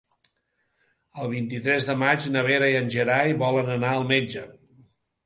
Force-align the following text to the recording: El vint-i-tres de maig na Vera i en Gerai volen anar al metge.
El 1.23 1.27
vint-i-tres 1.33 1.85
de 1.89 1.95
maig 2.03 2.25
na 2.37 2.43
Vera 2.47 2.71
i 2.71 2.79
en 2.79 2.89
Gerai 2.97 3.35
volen 3.45 3.71
anar 3.75 3.93
al 3.99 4.07
metge. 4.15 4.47